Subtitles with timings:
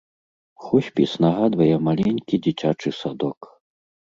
[0.65, 3.39] Хоспіс нагадвае маленькі дзіцячы садок.